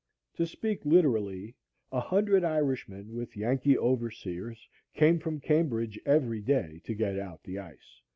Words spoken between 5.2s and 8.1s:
Cambridge every day to get out the ice.